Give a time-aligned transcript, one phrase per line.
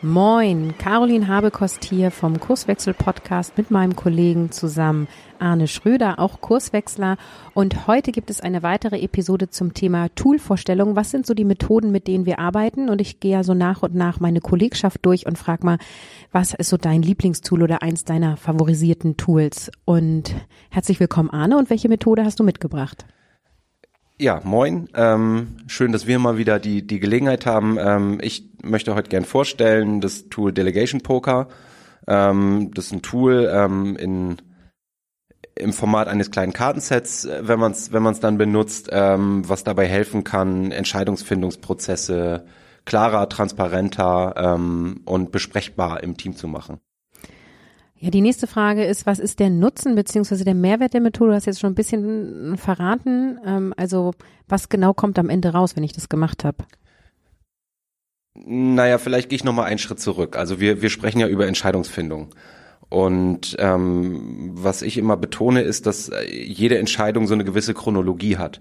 [0.00, 5.08] Moin, Caroline Habekost hier vom Kurswechsel-Podcast mit meinem Kollegen zusammen,
[5.40, 7.16] Arne Schröder, auch Kurswechsler.
[7.52, 10.94] Und heute gibt es eine weitere Episode zum Thema Toolvorstellung.
[10.94, 12.88] Was sind so die Methoden, mit denen wir arbeiten?
[12.88, 15.78] Und ich gehe ja so nach und nach meine Kollegschaft durch und frage mal,
[16.30, 19.68] was ist so dein Lieblingstool oder eins deiner favorisierten Tools?
[19.84, 20.32] Und
[20.70, 21.58] herzlich willkommen, Arne.
[21.58, 23.04] Und welche Methode hast du mitgebracht?
[24.20, 24.88] Ja, moin.
[24.94, 27.78] Ähm, schön, dass wir mal wieder die, die Gelegenheit haben.
[27.78, 31.46] Ähm, ich möchte heute gern vorstellen das Tool Delegation Poker.
[32.08, 34.42] Ähm, das ist ein Tool ähm, in,
[35.54, 39.62] im Format eines kleinen Kartensets, äh, wenn man es wenn man's dann benutzt, ähm, was
[39.62, 42.44] dabei helfen kann, Entscheidungsfindungsprozesse
[42.84, 46.80] klarer, transparenter ähm, und besprechbar im Team zu machen.
[48.00, 51.30] Ja, die nächste Frage ist, was ist der Nutzen beziehungsweise der Mehrwert der Methode?
[51.30, 53.38] Du hast jetzt schon ein bisschen verraten.
[53.44, 54.12] Ähm, also
[54.46, 56.64] was genau kommt am Ende raus, wenn ich das gemacht habe?
[58.34, 60.36] Naja, vielleicht gehe ich nochmal einen Schritt zurück.
[60.36, 62.28] Also wir, wir sprechen ja über Entscheidungsfindung.
[62.88, 68.60] Und ähm, was ich immer betone, ist, dass jede Entscheidung so eine gewisse Chronologie hat.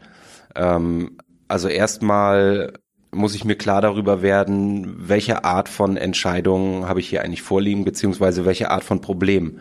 [0.55, 2.73] Ähm, also erstmal
[3.11, 7.85] muss ich mir klar darüber werden, welche Art von Entscheidung habe ich hier eigentlich vorliegen,
[7.85, 9.59] beziehungsweise welche Art von Problem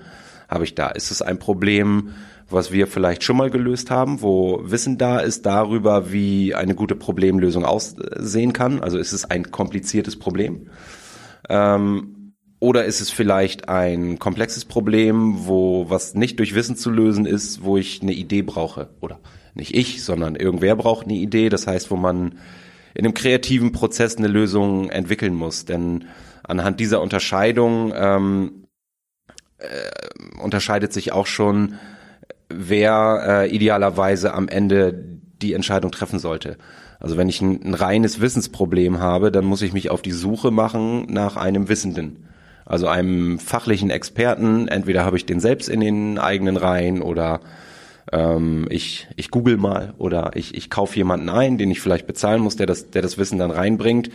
[0.48, 0.88] habe ich da.
[0.88, 2.10] Ist es ein Problem,
[2.48, 6.94] was wir vielleicht schon mal gelöst haben, wo Wissen da ist darüber, wie eine gute
[6.94, 8.80] Problemlösung aussehen kann?
[8.80, 10.68] Also ist es ein kompliziertes Problem?
[11.48, 17.26] Ähm, oder ist es vielleicht ein komplexes Problem, wo was nicht durch Wissen zu lösen
[17.26, 18.90] ist, wo ich eine Idee brauche?
[19.00, 19.20] Oder
[19.54, 21.48] nicht ich, sondern irgendwer braucht eine Idee.
[21.48, 22.36] Das heißt, wo man
[22.96, 25.66] in einem kreativen Prozess eine Lösung entwickeln muss.
[25.66, 26.06] Denn
[26.42, 28.64] anhand dieser Unterscheidung ähm,
[29.58, 29.66] äh,
[30.42, 31.74] unterscheidet sich auch schon,
[32.48, 34.94] wer äh, idealerweise am Ende
[35.42, 36.56] die Entscheidung treffen sollte.
[36.98, 40.50] Also wenn ich ein, ein reines Wissensproblem habe, dann muss ich mich auf die Suche
[40.50, 42.28] machen nach einem Wissenden.
[42.64, 44.68] Also einem fachlichen Experten.
[44.68, 47.40] Entweder habe ich den selbst in den eigenen Reihen oder
[48.12, 52.42] ähm, ich, ich google mal oder ich, ich kaufe jemanden ein, den ich vielleicht bezahlen
[52.42, 54.10] muss, der das, der das Wissen dann reinbringt.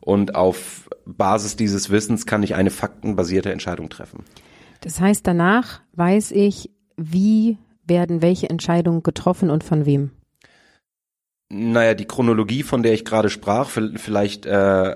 [0.00, 4.24] Und auf Basis dieses Wissens kann ich eine faktenbasierte Entscheidung treffen.
[4.80, 10.10] Das heißt, danach weiß ich, wie werden welche Entscheidungen getroffen und von wem?
[11.52, 14.94] Naja, die Chronologie, von der ich gerade sprach, vielleicht äh,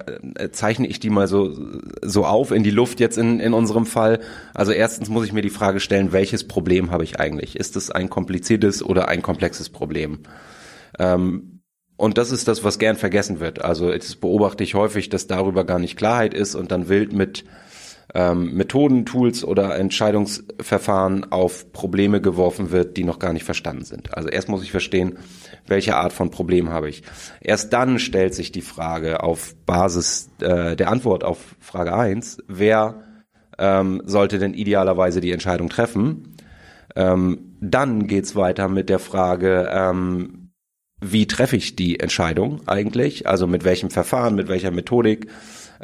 [0.53, 1.53] zeichne ich die mal so,
[2.01, 4.21] so auf in die Luft jetzt in, in unserem Fall.
[4.55, 7.57] Also erstens muss ich mir die Frage stellen, welches Problem habe ich eigentlich?
[7.57, 10.21] Ist es ein kompliziertes oder ein komplexes Problem?
[11.01, 11.55] Ähm,
[11.97, 13.65] und das ist das, was gern vergessen wird.
[13.65, 17.45] Also das beobachte ich häufig, dass darüber gar nicht Klarheit ist und dann wild mit
[18.13, 24.15] ähm, Methoden, Tools oder Entscheidungsverfahren auf Probleme geworfen wird, die noch gar nicht verstanden sind.
[24.15, 25.19] Also erst muss ich verstehen,
[25.67, 27.03] welche Art von Problem habe ich.
[27.41, 33.03] Erst dann stellt sich die Frage auf Basis äh, der Antwort auf Frage eins: wer
[33.59, 36.37] ähm, sollte denn idealerweise die Entscheidung treffen?
[36.97, 40.51] Ähm, dann geht's weiter mit der Frage, ähm,
[41.01, 43.27] wie treffe ich die Entscheidung eigentlich?
[43.27, 45.29] Also mit welchem Verfahren, mit welcher Methodik?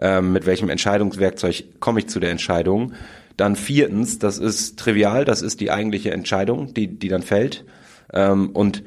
[0.00, 2.92] Ähm, mit welchem Entscheidungswerkzeug komme ich zu der Entscheidung.
[3.36, 7.64] Dann viertens, das ist trivial, das ist die eigentliche Entscheidung, die, die dann fällt.
[8.12, 8.82] Ähm, und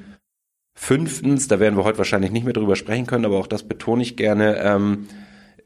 [0.75, 4.02] fünftens, da werden wir heute wahrscheinlich nicht mehr drüber sprechen können, aber auch das betone
[4.02, 5.07] ich gerne, ähm,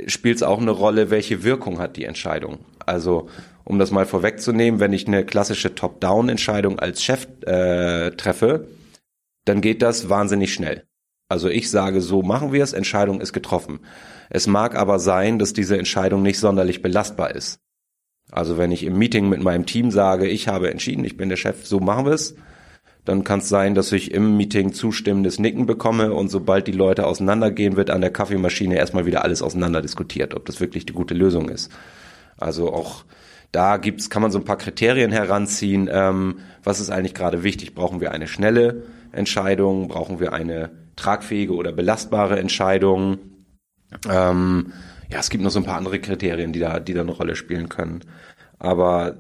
[0.06, 2.60] spielt es auch eine Rolle, welche Wirkung hat die Entscheidung.
[2.86, 3.30] Also
[3.64, 8.68] um das mal vorwegzunehmen, wenn ich eine klassische Top-Down-Entscheidung als Chef äh, treffe,
[9.44, 10.87] dann geht das wahnsinnig schnell.
[11.30, 13.80] Also ich sage, so machen wir es, Entscheidung ist getroffen.
[14.30, 17.60] Es mag aber sein, dass diese Entscheidung nicht sonderlich belastbar ist.
[18.32, 21.38] Also wenn ich im Meeting mit meinem Team sage, ich habe entschieden, ich bin der
[21.38, 22.36] Chef, so machen wir es,
[23.06, 27.06] dann kann es sein, dass ich im Meeting zustimmendes Nicken bekomme und sobald die Leute
[27.06, 31.14] auseinandergehen, wird an der Kaffeemaschine erstmal wieder alles auseinander diskutiert, ob das wirklich die gute
[31.14, 31.72] Lösung ist.
[32.38, 33.06] Also auch
[33.54, 35.90] da gibt's, kann man so ein paar Kriterien heranziehen.
[35.90, 37.76] Ähm, was ist eigentlich gerade wichtig?
[37.76, 38.84] Brauchen wir eine schnelle
[39.14, 39.88] Entscheidung?
[39.88, 43.20] Brauchen wir eine tragfähige oder belastbare Entscheidung?
[44.10, 44.74] Ähm,
[45.10, 47.36] ja, es gibt noch so ein paar andere Kriterien, die da, die da eine Rolle
[47.36, 48.02] spielen können.
[48.60, 49.16] Aber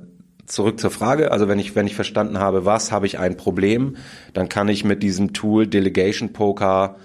[0.45, 3.95] zurück zur Frage, also wenn ich, wenn ich verstanden habe, was habe ich ein Problem,
[4.33, 6.97] dann kann ich mit diesem Tool Delegation Poker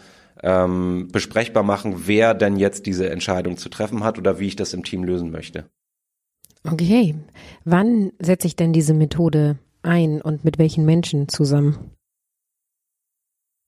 [0.42, 4.74] ähm, besprechbar machen, wer denn jetzt diese Entscheidung zu treffen hat oder wie ich das
[4.74, 5.66] im Team lösen möchte.
[6.64, 7.16] Okay.
[7.64, 11.90] Wann setze ich denn diese Methode ein und mit welchen Menschen zusammen?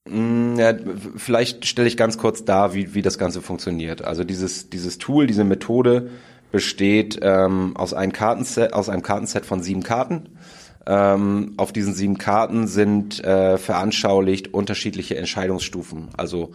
[0.09, 0.75] Mm, ja,
[1.17, 4.03] vielleicht stelle ich ganz kurz dar, wie, wie das Ganze funktioniert.
[4.03, 6.11] Also dieses, dieses Tool, diese Methode
[6.53, 10.39] besteht ähm, aus, einem Kartenset, aus einem Kartenset von sieben Karten.
[10.87, 16.11] Ähm, auf diesen sieben Karten sind äh, veranschaulicht unterschiedliche Entscheidungsstufen.
[16.17, 16.53] Also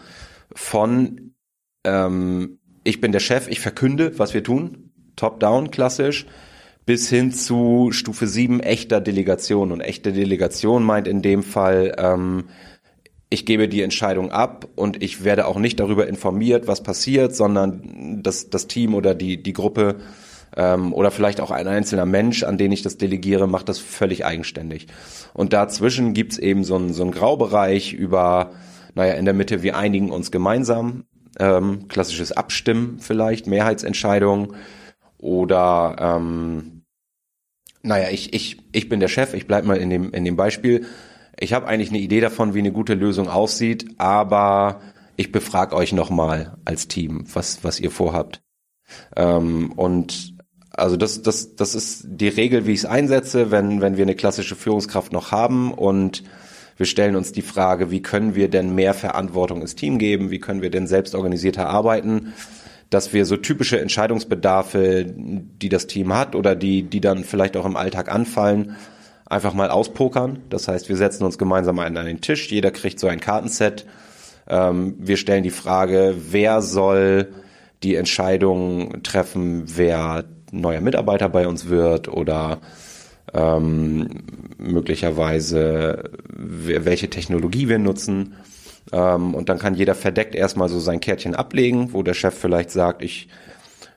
[0.54, 1.34] von
[1.84, 6.26] ähm, ich bin der Chef, ich verkünde, was wir tun, top-down klassisch,
[6.86, 9.72] bis hin zu Stufe 7 echter Delegation.
[9.72, 12.46] Und echte Delegation meint in dem Fall, ähm,
[13.30, 18.22] ich gebe die Entscheidung ab und ich werde auch nicht darüber informiert, was passiert, sondern
[18.24, 19.98] das, das Team oder die, die Gruppe
[20.58, 24.26] ähm, oder vielleicht auch ein einzelner Mensch, an den ich das delegiere, macht das völlig
[24.26, 24.88] eigenständig.
[25.34, 28.52] Und dazwischen gibt's eben so einen, so einen Graubereich über,
[28.96, 31.04] naja, in der Mitte, wir einigen uns gemeinsam,
[31.38, 34.56] ähm, klassisches Abstimmen vielleicht, Mehrheitsentscheidung
[35.20, 36.82] oder ähm,
[37.84, 40.88] naja, ich, ich, ich bin der Chef, ich bleib mal in dem, in dem Beispiel
[41.40, 44.82] ich habe eigentlich eine Idee davon, wie eine gute Lösung aussieht, aber
[45.16, 48.42] ich befrage euch nochmal als Team, was, was ihr vorhabt.
[49.16, 50.36] Ähm, und
[50.72, 54.16] also das, das, das ist die Regel, wie ich es einsetze, wenn, wenn wir eine
[54.16, 55.74] klassische Führungskraft noch haben.
[55.74, 56.24] Und
[56.78, 60.40] wir stellen uns die Frage, wie können wir denn mehr Verantwortung ins Team geben, wie
[60.40, 62.34] können wir denn selbst organisierter arbeiten,
[62.90, 67.66] dass wir so typische Entscheidungsbedarfe, die das Team hat oder die, die dann vielleicht auch
[67.66, 68.78] im Alltag anfallen,
[69.30, 70.40] einfach mal auspokern.
[70.50, 73.86] Das heißt, wir setzen uns gemeinsam an den Tisch, jeder kriegt so ein Kartenset.
[74.48, 77.30] Ähm, wir stellen die Frage, wer soll
[77.84, 82.58] die Entscheidung treffen, wer neuer Mitarbeiter bei uns wird oder
[83.34, 84.08] ähm,
[84.58, 88.36] möglicherweise welche Technologie wir nutzen.
[88.92, 92.72] Ähm, und dann kann jeder verdeckt erstmal so sein Kärtchen ablegen, wo der Chef vielleicht
[92.72, 93.28] sagt, ich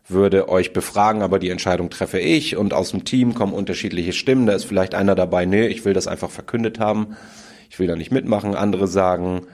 [0.08, 4.46] würde euch befragen, aber die Entscheidung treffe ich und aus dem Team kommen unterschiedliche Stimmen.
[4.46, 7.16] Da ist vielleicht einer dabei, nee, ich will das einfach verkündet haben,
[7.70, 8.54] ich will da nicht mitmachen.
[8.54, 9.46] Andere sagen,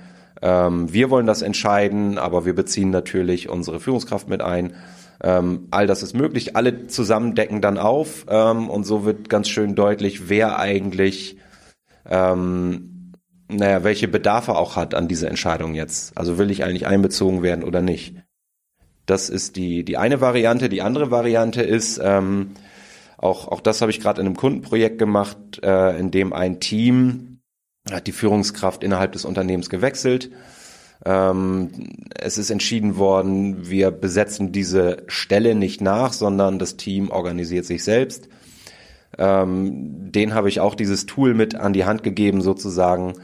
[0.43, 4.75] ähm, wir wollen das entscheiden, aber wir beziehen natürlich unsere Führungskraft mit ein.
[5.23, 6.57] Ähm, all das ist möglich.
[6.57, 11.37] Alle zusammen decken dann auf ähm, und so wird ganz schön deutlich, wer eigentlich
[12.09, 13.13] ähm,
[13.49, 16.17] naja, welche Bedarfe auch hat an diese Entscheidung jetzt.
[16.17, 18.15] Also will ich eigentlich einbezogen werden oder nicht?
[19.09, 20.69] Das ist die, die eine Variante.
[20.69, 22.51] Die andere Variante ist, ähm,
[23.17, 27.41] auch, auch das habe ich gerade in einem Kundenprojekt gemacht, äh, in dem ein Team
[27.91, 30.31] hat die Führungskraft innerhalb des Unternehmens gewechselt.
[31.07, 31.71] Ähm,
[32.15, 37.85] es ist entschieden worden, wir besetzen diese Stelle nicht nach, sondern das Team organisiert sich
[37.85, 38.29] selbst.
[39.17, 43.15] Ähm, den habe ich auch dieses Tool mit an die Hand gegeben, sozusagen,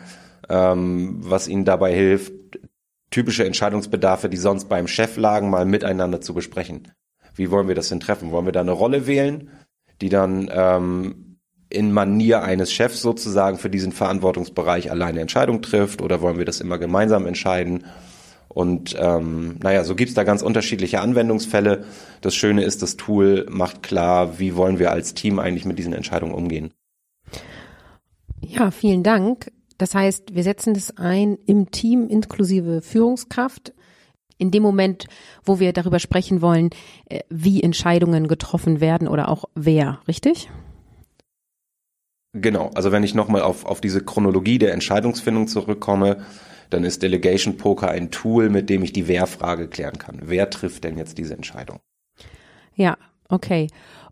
[0.48, 2.32] ähm, was ihnen dabei hilft,
[3.14, 6.88] typische Entscheidungsbedarfe, die sonst beim Chef lagen, mal miteinander zu besprechen.
[7.36, 8.32] Wie wollen wir das denn treffen?
[8.32, 9.50] Wollen wir da eine Rolle wählen,
[10.00, 11.38] die dann ähm,
[11.70, 16.60] in Manier eines Chefs sozusagen für diesen Verantwortungsbereich alleine Entscheidung trifft oder wollen wir das
[16.60, 17.84] immer gemeinsam entscheiden?
[18.48, 21.84] Und ähm, naja, so gibt's da ganz unterschiedliche Anwendungsfälle.
[22.20, 25.92] Das Schöne ist, das Tool macht klar, wie wollen wir als Team eigentlich mit diesen
[25.92, 26.72] Entscheidungen umgehen.
[28.40, 29.52] Ja, vielen Dank.
[29.78, 33.72] Das heißt, wir setzen das ein im Team inklusive Führungskraft.
[34.36, 35.06] In dem Moment,
[35.44, 36.70] wo wir darüber sprechen wollen,
[37.08, 40.50] äh, wie Entscheidungen getroffen werden oder auch wer, richtig?
[42.32, 46.24] Genau, also wenn ich nochmal auf, auf diese Chronologie der Entscheidungsfindung zurückkomme,
[46.70, 50.20] dann ist Delegation Poker ein Tool, mit dem ich die Wer-Frage klären kann.
[50.24, 51.78] Wer trifft denn jetzt diese Entscheidung?
[52.74, 53.68] Ja, okay.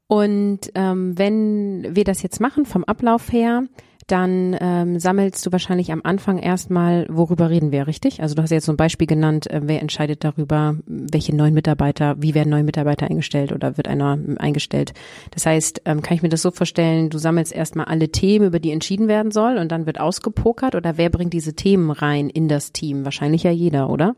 [0.06, 3.64] Und ähm, wenn wir das jetzt machen vom Ablauf her,
[4.12, 8.20] dann ähm, sammelst du wahrscheinlich am Anfang erstmal, worüber reden wir, richtig?
[8.20, 12.16] Also du hast jetzt so ein Beispiel genannt, äh, wer entscheidet darüber, welche neuen Mitarbeiter,
[12.18, 14.92] wie werden neue Mitarbeiter eingestellt oder wird einer eingestellt.
[15.30, 18.60] Das heißt, ähm, kann ich mir das so vorstellen, du sammelst erstmal alle Themen, über
[18.60, 22.48] die entschieden werden soll und dann wird ausgepokert oder wer bringt diese Themen rein in
[22.48, 23.06] das Team?
[23.06, 24.14] Wahrscheinlich ja jeder, oder?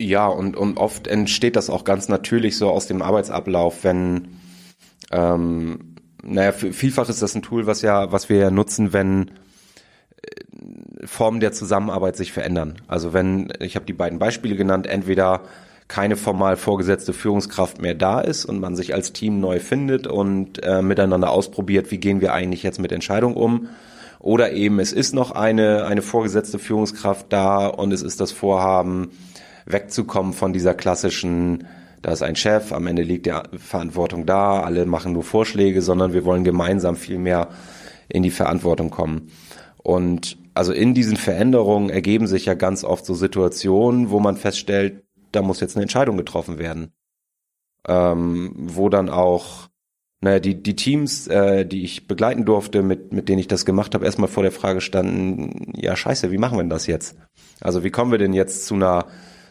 [0.00, 4.40] Ja, und, und oft entsteht das auch ganz natürlich so aus dem Arbeitsablauf, wenn
[5.12, 5.89] ähm,
[6.22, 9.30] naja, vielfach ist das ein Tool, was ja, was wir ja nutzen, wenn
[10.22, 12.76] äh, Formen der Zusammenarbeit sich verändern.
[12.88, 15.42] Also wenn, ich habe die beiden Beispiele genannt, entweder
[15.88, 20.62] keine formal vorgesetzte Führungskraft mehr da ist und man sich als Team neu findet und
[20.62, 23.68] äh, miteinander ausprobiert, wie gehen wir eigentlich jetzt mit Entscheidungen um.
[24.20, 29.10] Oder eben es ist noch eine, eine vorgesetzte Führungskraft da und es ist das Vorhaben,
[29.66, 31.66] wegzukommen von dieser klassischen
[32.02, 36.12] da ist ein Chef, am Ende liegt die Verantwortung da, alle machen nur Vorschläge, sondern
[36.12, 37.48] wir wollen gemeinsam viel mehr
[38.08, 39.30] in die Verantwortung kommen.
[39.78, 45.04] Und also in diesen Veränderungen ergeben sich ja ganz oft so Situationen, wo man feststellt,
[45.32, 46.92] da muss jetzt eine Entscheidung getroffen werden.
[47.86, 49.70] Ähm, wo dann auch
[50.22, 53.94] naja, die, die Teams, äh, die ich begleiten durfte, mit, mit denen ich das gemacht
[53.94, 57.16] habe, erstmal vor der Frage standen, ja scheiße, wie machen wir denn das jetzt?
[57.60, 59.06] Also wie kommen wir denn jetzt zu einer,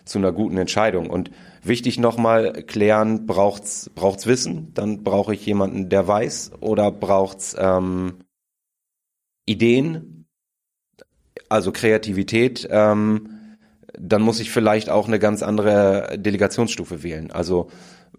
[0.10, 1.10] zu einer guten Entscheidung?
[1.10, 1.32] Und
[1.64, 4.74] wichtig nochmal klären, braucht's, braucht's Wissen?
[4.74, 8.16] Dann brauche ich jemanden, der weiß, oder braucht's ähm,
[9.46, 10.26] Ideen,
[11.50, 13.40] also Kreativität, ähm,
[13.98, 17.32] dann muss ich vielleicht auch eine ganz andere Delegationsstufe wählen.
[17.32, 17.70] Also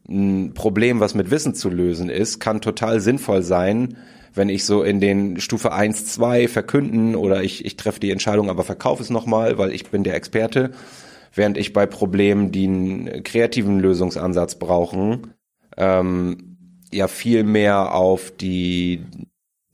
[0.08, 3.96] ein Problem, was mit Wissen zu lösen ist, kann total sinnvoll sein,
[4.34, 8.50] wenn ich so in den Stufe 1, 2 verkünden oder ich, ich treffe die Entscheidung,
[8.50, 10.70] aber verkaufe es nochmal, weil ich bin der Experte,
[11.32, 15.34] während ich bei Problemen, die einen kreativen Lösungsansatz brauchen,
[15.76, 16.56] ähm,
[16.92, 19.04] ja viel mehr auf die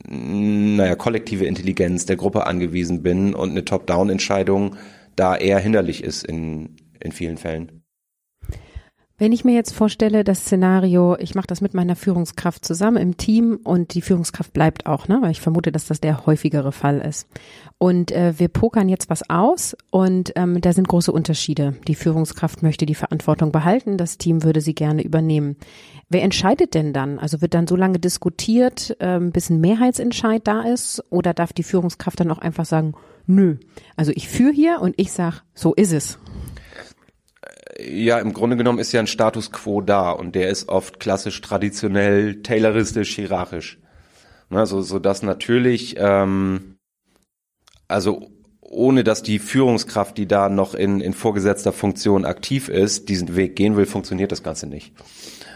[0.08, 4.76] naja, kollektive Intelligenz der Gruppe angewiesen bin und eine Top-Down-Entscheidung
[5.16, 7.85] da eher hinderlich ist in, in vielen Fällen.
[9.18, 13.16] Wenn ich mir jetzt vorstelle, das Szenario, ich mache das mit meiner Führungskraft zusammen im
[13.16, 15.20] Team und die Führungskraft bleibt auch, ne?
[15.22, 17.26] weil ich vermute, dass das der häufigere Fall ist.
[17.78, 21.76] Und äh, wir pokern jetzt was aus und ähm, da sind große Unterschiede.
[21.88, 25.56] Die Führungskraft möchte die Verantwortung behalten, das Team würde sie gerne übernehmen.
[26.10, 27.18] Wer entscheidet denn dann?
[27.18, 31.62] Also wird dann so lange diskutiert, ähm, bis ein Mehrheitsentscheid da ist oder darf die
[31.62, 32.92] Führungskraft dann auch einfach sagen,
[33.26, 33.56] nö,
[33.96, 36.18] also ich führe hier und ich sag, so ist es
[37.78, 41.40] ja, im Grunde genommen ist ja ein Status quo da und der ist oft klassisch
[41.40, 43.78] traditionell, tayloristisch, hierarchisch.
[44.48, 46.76] Ne, so, dass natürlich, ähm,
[47.88, 48.30] also
[48.60, 53.56] ohne dass die Führungskraft, die da noch in, in vorgesetzter Funktion aktiv ist, diesen Weg
[53.56, 54.92] gehen will, funktioniert das Ganze nicht.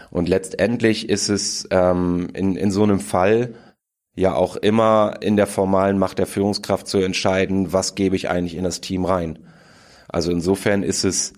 [0.09, 3.53] Und letztendlich ist es ähm, in, in so einem Fall
[4.15, 8.55] ja auch immer in der formalen Macht der Führungskraft zu entscheiden, was gebe ich eigentlich
[8.55, 9.39] in das Team rein.
[10.09, 11.33] Also insofern ist es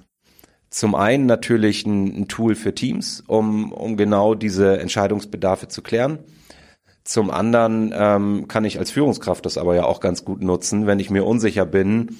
[0.73, 6.17] zum einen natürlich ein, ein Tool für Teams, um, um genau diese Entscheidungsbedarfe zu klären.
[7.03, 10.97] Zum anderen ähm, kann ich als Führungskraft das aber ja auch ganz gut nutzen, wenn
[10.97, 12.17] ich mir unsicher bin,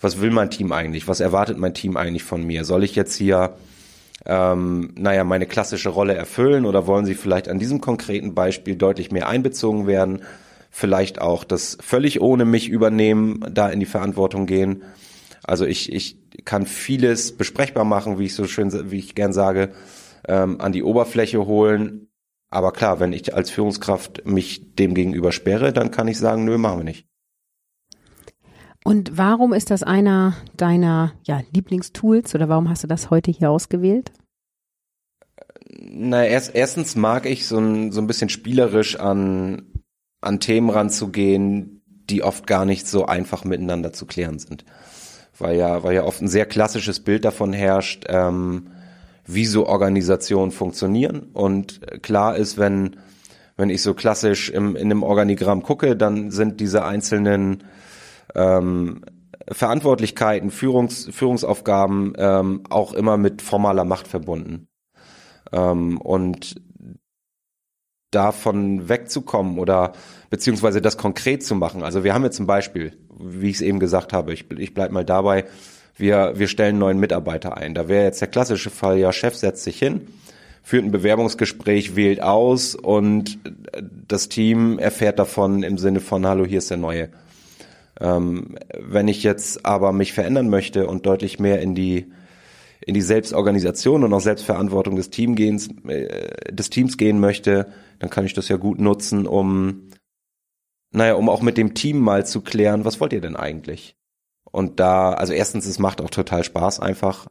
[0.00, 2.64] was will mein Team eigentlich, was erwartet mein Team eigentlich von mir?
[2.64, 3.54] Soll ich jetzt hier,
[4.26, 9.12] ähm, naja, meine klassische Rolle erfüllen oder wollen sie vielleicht an diesem konkreten Beispiel deutlich
[9.12, 10.22] mehr einbezogen werden?
[10.72, 14.82] Vielleicht auch das völlig ohne mich übernehmen, da in die Verantwortung gehen.
[15.44, 19.72] Also ich, ich kann vieles besprechbar machen, wie ich so schön, wie ich gern sage,
[20.28, 22.08] ähm, an die Oberfläche holen.
[22.50, 26.58] Aber klar, wenn ich als Führungskraft mich dem gegenüber sperre, dann kann ich sagen, nö,
[26.58, 27.06] machen wir nicht.
[28.84, 33.50] Und warum ist das einer deiner ja, Lieblingstools oder warum hast du das heute hier
[33.50, 34.12] ausgewählt?
[35.78, 39.66] Na, erst, erstens mag ich so ein, so ein bisschen spielerisch an,
[40.20, 44.64] an Themen ranzugehen, die oft gar nicht so einfach miteinander zu klären sind
[45.42, 48.68] weil ja, weil ja oft ein sehr klassisches Bild davon herrscht, ähm,
[49.26, 51.30] wie so Organisationen funktionieren.
[51.32, 52.96] Und klar ist, wenn,
[53.56, 57.64] wenn ich so klassisch im, in einem Organigramm gucke, dann sind diese einzelnen
[58.34, 59.04] ähm,
[59.48, 64.68] Verantwortlichkeiten, Führungs, Führungsaufgaben ähm, auch immer mit formaler Macht verbunden.
[65.52, 66.56] Ähm, und
[68.10, 69.92] davon wegzukommen oder
[70.30, 71.82] beziehungsweise das konkret zu machen.
[71.82, 74.92] Also wir haben jetzt zum Beispiel, wie ich es eben gesagt habe, ich, ich bleib
[74.92, 75.44] mal dabei,
[75.96, 77.74] wir, wir stellen neuen Mitarbeiter ein.
[77.74, 80.08] Da wäre jetzt der klassische Fall, ja, Chef setzt sich hin,
[80.62, 83.38] führt ein Bewerbungsgespräch, wählt aus und
[84.08, 87.08] das Team erfährt davon im Sinne von, hallo, hier ist der Neue.
[88.00, 92.06] Ähm, wenn ich jetzt aber mich verändern möchte und deutlich mehr in die
[92.84, 97.68] in die Selbstorganisation und auch Selbstverantwortung des, Teamgehens, äh, des Teams gehen möchte,
[98.00, 99.82] dann kann ich das ja gut nutzen, um,
[100.92, 103.96] naja, um auch mit dem Team mal zu klären, was wollt ihr denn eigentlich?
[104.50, 107.26] Und da, also erstens, es macht auch total Spaß einfach.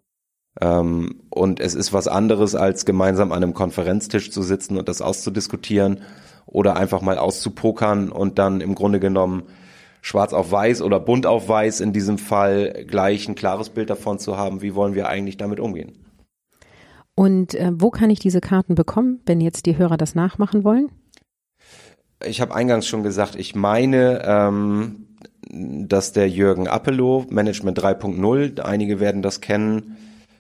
[0.60, 5.02] Ähm, und es ist was anderes, als gemeinsam an einem Konferenztisch zu sitzen und das
[5.02, 6.02] auszudiskutieren
[6.46, 9.44] oder einfach mal auszupokern und dann im Grunde genommen
[10.02, 14.18] schwarz auf weiß oder bunt auf weiß in diesem Fall gleich ein klares Bild davon
[14.20, 16.06] zu haben, wie wollen wir eigentlich damit umgehen.
[17.14, 20.90] Und äh, wo kann ich diese Karten bekommen, wenn jetzt die Hörer das nachmachen wollen?
[22.26, 25.08] Ich habe eingangs schon gesagt, ich meine, ähm,
[25.50, 29.98] dass der Jürgen Appelow, Management 3.0, einige werden das kennen,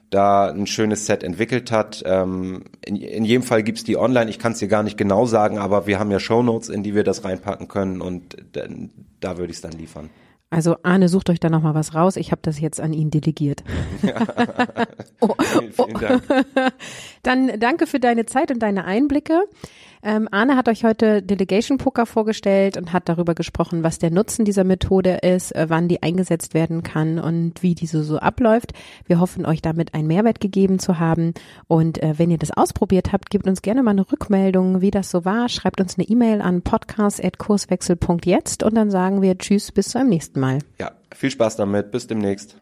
[0.09, 2.03] da ein schönes Set entwickelt hat.
[2.05, 4.29] Ähm, in, in jedem Fall gibt's die online.
[4.29, 6.95] Ich kann es dir gar nicht genau sagen, aber wir haben ja Shownotes, in die
[6.95, 10.09] wir das reinpacken können und dann, da würde ich es dann liefern.
[10.53, 12.17] Also Arne, sucht euch da nochmal was raus.
[12.17, 13.63] Ich habe das jetzt an ihn delegiert.
[15.21, 16.23] oh, vielen, vielen Dank.
[17.23, 19.43] Dann danke für deine Zeit und deine Einblicke.
[20.03, 24.45] Ähm, Arne hat euch heute Delegation Poker vorgestellt und hat darüber gesprochen, was der Nutzen
[24.45, 28.73] dieser Methode ist, äh, wann die eingesetzt werden kann und wie diese so abläuft.
[29.05, 31.33] Wir hoffen, euch damit einen Mehrwert gegeben zu haben.
[31.67, 35.11] Und äh, wenn ihr das ausprobiert habt, gebt uns gerne mal eine Rückmeldung, wie das
[35.11, 35.49] so war.
[35.49, 40.59] Schreibt uns eine E-Mail an podcast.kurswechsel.jetzt und dann sagen wir Tschüss, bis zum nächsten Mal.
[40.79, 41.91] Ja, viel Spaß damit.
[41.91, 42.61] Bis demnächst.